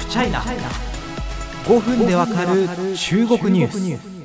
[0.00, 2.66] フチャイナ5分でわかる
[2.96, 4.20] 中国ニュース。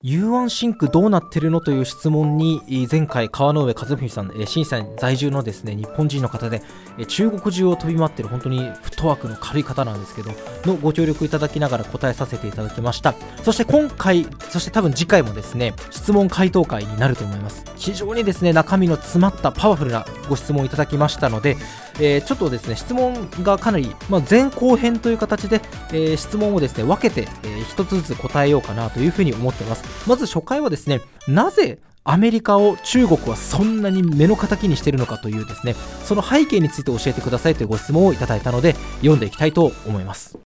[0.00, 6.62] 雄安シンクどうなってるのという質問に前回川上和文さん審査在住のですね日本人の方で
[7.08, 10.32] 中国中を飛び回ってる本当にトワークの軽い方なんですけど
[10.64, 13.14] のご協力いただきながら答えさせていただきました。
[13.44, 17.64] そして今回そして多分次回もですね質問回答会になると思います。
[17.76, 21.56] 非常にですね中身の詰まったパワフルなご質問いただきましたので、
[22.00, 25.60] えー、ちょっとですね質問がかなり、まあ、前後編という形で、
[25.90, 30.08] えー、質問をですね分けて、えー、一つずつ答えようかなというふうに思ってます。
[30.08, 31.78] まず初回はですねなぜ
[32.10, 40.38] アメリカを中国はそんなに目の敵にしているのかというですねその背景について教えてくださいというご質問をいただいたので読んでいきたいと思います。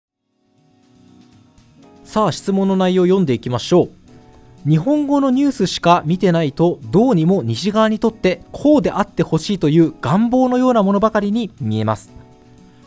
[2.03, 3.91] さあ質問の内容を読んでいきましょ
[4.65, 4.69] う。
[4.69, 12.11] 日本語のニュースしか見てないとどうにも西側にとってこうであってほしいという願望のようなものばかりに見えます。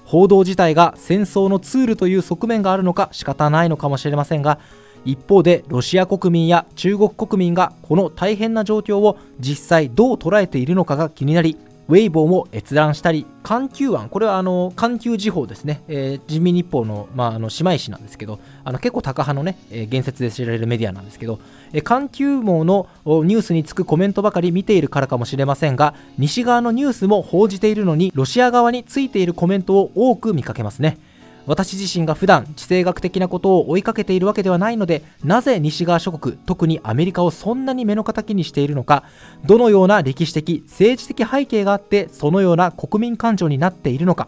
[0.03, 4.58] 報道自体が戦争のツールという側面があるのか仕方ないのかもしれませんが
[5.06, 11.58] 一方でロシア国民や中国国民がこの大変な状況を実際どう捉えているのかが気になり
[11.90, 21.40] ウェイボーも閲覧したり、環球湾、これはあの環球時報ですね、えー、人民日報の,、まあ、あの姉妹紙なんですけど、あの結構タカ派のね、えー、言説で知られるメディアなんですけど、
[21.74, 30.98] えー、環球網のニュースにつくコメントばかり見ているからかもしれませんが、西側のニュースも報じているのに、ロシア側についているコメントを多く見かけますね。
[31.45, 39.03] 私自身が普段地政学的なことを追いかけているわけではないのでなぜ西側諸国特にアメリカをそんなに目の敵にしているのか
[39.45, 44.27] どのような歴史的政治的背景があってそのような国民感情になっているのか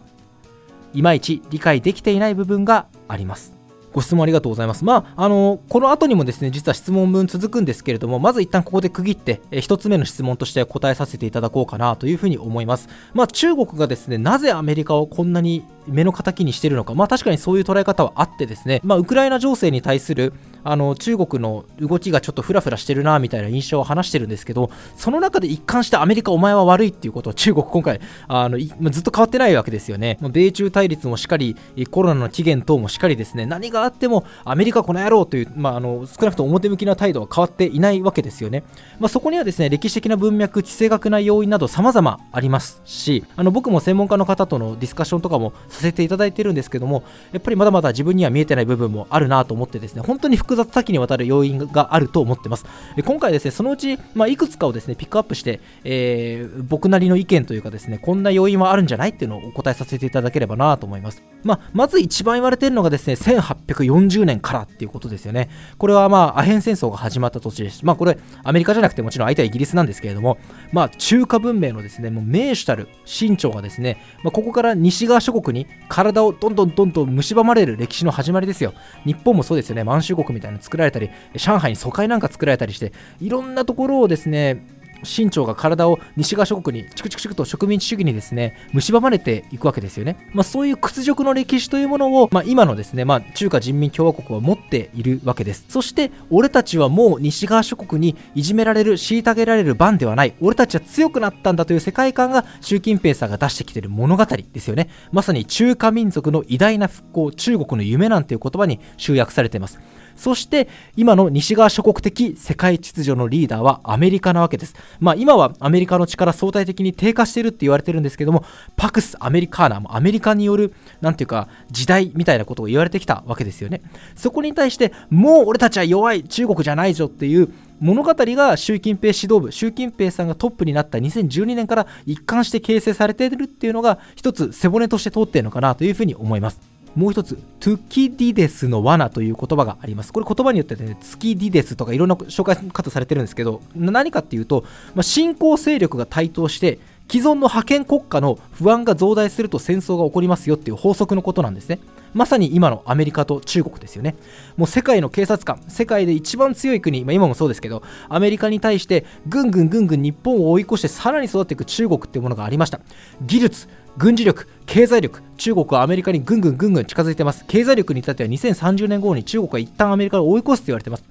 [0.92, 3.55] いまいち理解できていない部分があります。
[3.96, 4.84] ご質問ありがとうございます。
[4.84, 12.90] まあ、あのこの後にもですね、実は質問文続くんですけれども、まず一旦ここで区切って、え1つ目の質問として答えさせていただこうかなというふうに思います。
[13.14, 20.34] まあ、中国がですね、なぜアメリカをこんなに目の敵にしているのか、まあ、確かにそういう捉え方はあってですね、まあ、ウクライナ情勢に対する
[20.66, 30.18] あの中国の動きがちょっとフラフラしてるなみたいな印象を話してるんですけどその中で一貫してアメリカお前は悪いっていうことを中国今回あのずっと変わってないわけですよね。
[30.20, 31.56] 米中対立もしっかり
[31.90, 33.46] コロナの起源等もしっかりですね。
[33.46, 38.64] 何があってもアメリカこの野郎という、まあ、あの少なくとも表向きな態度は変わっていないわけですよね、
[38.98, 52.66] まあ、そこにはですね歴史的な文脈地政学な要因など様々ありますしあの僕も専門家の方とのディスカッションとかもさせていただいてるんですけどもやっぱりまだまだ自分には見えてない部分もあるなと思ってですね本当に複雑多岐にわたる要因があると思ってます。
[53.04, 61.22] 今回ですね、そのうち、まあ、いくつかをですね、ピックアップして、えー、僕なりの意見というかですね、こんな要因はあるんじゃないっていうのをお答えさせていただければなと思います。
[61.44, 65.48] まあ、まず一番言われているのがですね、1840年からっていうことですよね。
[65.78, 67.84] これはまあ、アヘン戦争が始まった年です。
[67.84, 70.38] まあ、これ、アメリカじゃなくてもちろん相手はイギリスなんですけれども、
[70.72, 78.74] まあ、中華文明のですね、もう名手たる清朝がですね、まあ、ここから西側諸国に体をどんどんどんどん蝕まれる歴史の始まりですよ。
[79.04, 95.64] 日本もそうですよね、満州国みたいなの作られたり、上海に疎開なんか作られたりしていろんなところをですね清朝が体を西側諸国にチクチクチクと植民地主義にですね蝕まれていくわけですよね、まあ、そういう屈辱の歴史というものを、まあ、今のですね、まあ、中華人民共和国は持っているわけです。
[95.68, 100.34] そして俺たちはもう西側諸国にいじめられる虐げられる番ではない。
[100.40, 104.88] 俺たちは強くなったんだという世界観が習近平さんが出してきている物語ですよね。
[105.12, 109.78] まさに中華民族の偉大な復興中国の夢なんていう言葉に集約されています。
[110.16, 114.74] そして今の西側諸国的世界秩序のリーダーはアメリカなわけです。
[115.00, 118.44] まあ今はアメリカの力相対的に低下してるって言われてるんですけども、
[118.76, 123.82] パクス・アメリカーナもアメリカによる、なんていうか、時代みたいなことを言われてきたわけですよね。
[124.14, 127.48] そこに対して、もう俺たちは弱い中国じゃないぞっていう
[127.80, 136.75] 物語が習近平指導部、習近平さんがトップになった2012年から一貫して形成されているっていうのが一つ背骨として通っているのかなというふうに思います。
[136.96, 140.14] もう一つ、トゥキディデスの罠という言葉があります。
[140.14, 144.64] これ言葉によってね、月ディデスとかいろんな紹介方されてるんですけど、何かっていうと、
[144.94, 146.78] まあ、新興勢力が台頭して、
[147.08, 151.78] 既存の覇権国家の不安が増大すると戦争が起こりますよっていう法則のことなんですね。
[152.14, 154.16] まさに今のアメリカと中国ですよね。
[154.56, 162.80] もう世界の警察官、世界で一番強い国、まあ、今もそうですけど、アメリカに対してぐんぐんぐんぐん日本を追い越してさらに育っていく中国っていうものがありました。
[163.20, 163.68] 技術、
[163.98, 167.44] 軍事力、経済力、中国はアメリカにぐんぐんぐんぐん近づいてます。
[167.46, 171.04] 経済力に至っては2030年後に中国は一旦アメリカを追い越すと言われてます。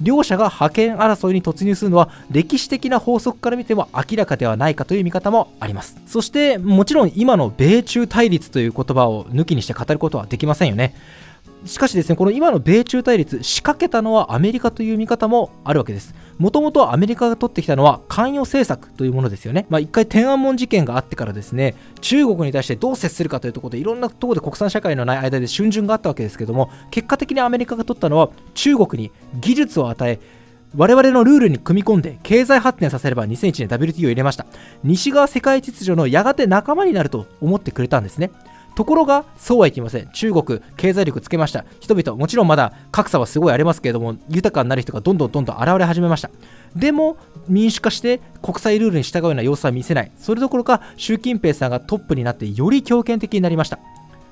[0.00, 10.94] 両者が覇権争いに突入するのは歴史的な法則から見ても明らかではないかという見方もありますそしてもちろん今の米中対立という言葉を抜きにして語ることはできませんよね
[11.66, 19.66] しかしですねこの今の米中対立仕掛けたのはアメリカという見方もあるわけですもともとアメリカが取ってきたのは関与政策というものですよね。
[19.68, 30.18] まあ一回天安門事件があってからですね中国に対してどう接するかというところでいろんなところで国際社会のない間で春巡があったわけですけども結果的にアメリカが取ったのは中国に技術を与え
[30.74, 34.46] 我々のルールに組み込んで経済発展させれば2001年 WTO を入れました。
[34.84, 38.30] 西側世界秩序のやがて仲間になると思ってくれたんですね。
[38.74, 40.08] ところがそうはいきません。
[40.12, 41.64] 中国経済力つけました。
[41.80, 46.30] 人々もちろんまだ格差はすごいありますけれども豊かになる人がどんどんどんどん現れ始めました。
[46.74, 47.16] でも
[47.48, 50.10] 民主化して国際ルールに従うような様子は見せない。
[50.18, 53.78] それどころか習近平さんがトップになってより強権的になりました。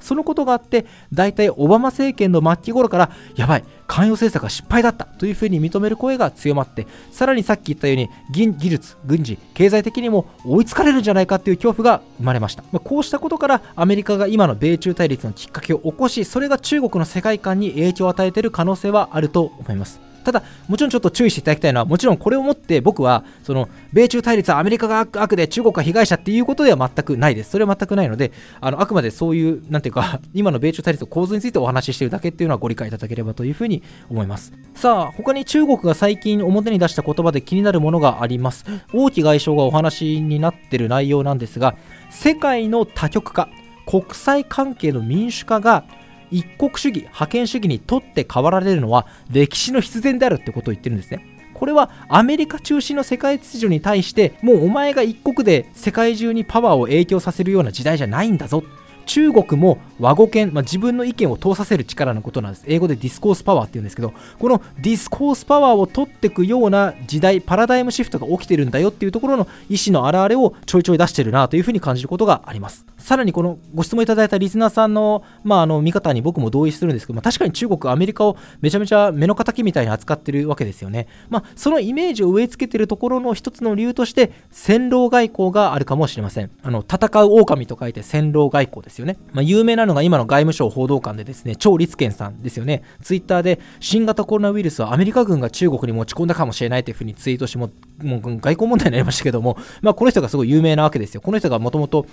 [0.00, 20.07] そのことがあって大体オバマ政権の末期頃からやばい関与政策が失敗だったというふうに認める声が強まってさらにさっき言ったように技術軍事経済的にも追いつかれるんじゃないかという恐怖が生まれました、まあ、こうしたことからアメリカが今の米中対立のきっかけを起こしそれが中国の世界観に影響を与えている可能性はあると思います。
[20.28, 27.50] ただ、もちろんちょっと注意していただきたいのは、もちろんこれをもって僕は、その、米中対立はアメリカが悪で中国が被害者っていうことでは全くないです。
[27.52, 34.52] それは全くないので、あのあくまでそういう、なんていうか、 今の米中対立の構図についてお話ししているだけっていうのはご理解いただければというふうに思います。
[34.74, 38.66] さあ、他に中国が最近表に出した言葉で気になるものがあります。
[38.92, 41.74] 王毅外相がお話になってる内容なんですが、
[42.10, 43.48] 世界の多極化、
[43.86, 45.84] 国際関係の民主化が
[46.30, 51.38] 一国主義、覇権主義にとって変わられるのは歴史の必然であるってことを言ってるんですね。
[51.54, 58.62] これはアメリカ中心の世界秩序に対してもうお前が一国で世界中にパワーを影響させるような時代じゃないんだぞ
[59.08, 62.64] 中国も話語権、まあ、自分の意見を通させる力のことなんです。
[62.68, 72.84] 英語で discourse power って言うんですけど、この discourse power を取っていくような時代、パラダイムシフトが起きてるんだよっていうところの意思の表れをちょいちょい出してるなというふうに感じることがあります。
[73.08, 81.06] さらにこのご質問いただいたリスナーさんの,、まあ、あの見方に僕も同意するんですけど、まあ、確かに中国、アメリカをめちゃめちゃ目の敵みたいに扱ってるわけですよね。
[81.30, 86.50] まあ、そのイメージを植え付けてるところの一つの理由として、戦狼外交があるかもしれません。
[86.62, 89.16] あの戦う狼と書いて戦狼外交ですよね。
[89.32, 92.82] まあ、有名なのが今の外務省報道官でですね、趙立堅さんですよね。
[93.00, 97.70] ツイッターで新型コロナウイルスはアメリカ軍が中国に持ち込んだかもしれないというふうにツイートしても、
[98.02, 101.20] もう外交問題になりましたけども、まあ、この人がすごい有名なわけですよ。
[101.20, 102.06] この人がもともと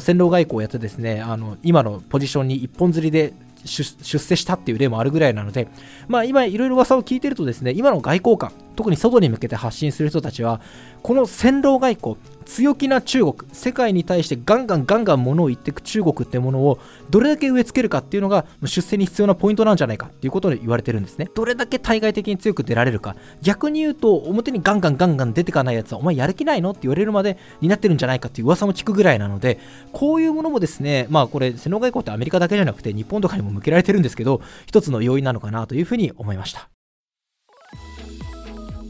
[0.00, 3.32] 戦狼外交をやってですね、あの今のポジションに一本釣りで
[3.64, 3.84] 出
[4.18, 5.68] 世したっていう例もあるぐらいなので、
[6.08, 10.60] まあ、今いろいろ噂を聞いてるとですね今の外交官特に外に向けて発信する人たちは
[11.02, 16.78] この戦狼外交強気な中国世界に対してガンガンガンガン物を言っていく中国ってものを
[17.10, 21.30] どれだけ植え付けるかっていうのが出世に必要なポイントなんじゃないかっていうことで言われてるんですね。
[21.34, 29.58] どれだけ対外的に強く出られるか逆に言うと表にガンガンガンガン出てかないやつはお前やる気ないのって言われるまでになってるんじゃないかっていう噂も聞くぐらいなので
[29.92, 36.79] こういうものもですねまあこれ洗脳外交ってアメリカだけじゃなくて日本とかにも向けられてるんですけど一つの要因なのかなというふうに思いました。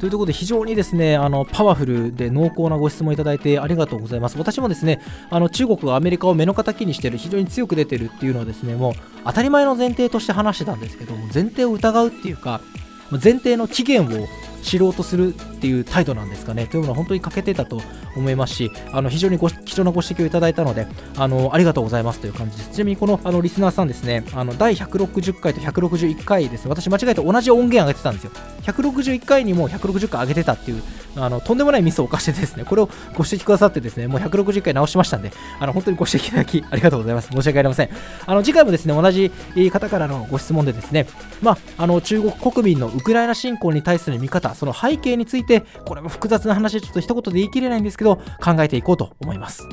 [0.01, 4.39] というところで非常にですねあのパワフルで濃厚なご質問いただいてありがとうございます。
[4.39, 8.93] 私もですねあの中国がアメリカを目の敵にしてる非常に強く出てるっていうのはですねもう
[9.27, 12.63] 当たり前の前提として話してたんですけども前提を疑うっていうか
[13.23, 14.27] 前提の期限を
[14.63, 16.67] 知ろうとするっていう態度なんですかね。
[16.67, 17.81] というのは本当に欠けてたと
[18.17, 20.87] 思いますしあの非常にご貴重なご指摘をいただいたので
[21.17, 22.71] あのありがとうございますという感じです。
[22.71, 26.71] ちなみにこのあのリスナーさんですねあの第160回と161回ですね。
[26.71, 28.33] 私間違えて同じ音源上げてたんですよ。
[28.63, 30.83] 161回にも160回上げてたっていう
[31.17, 32.87] あのとんでもないミスを犯してですねこれを
[33.17, 37.29] ご指摘くださってですねもう160回直しましたんであの本当にご指摘いただきありがとうございます。
[37.33, 37.91] 申し訳ありません。
[38.27, 39.31] あの次回もですね同じ
[39.71, 41.07] 方からのご質問でですね
[41.43, 49.67] まああの中国国民のウクライナ侵攻に対する見方その背景についてこれも複雑な話でちょっと一言で言い切れないんですけど考えていこうと思います。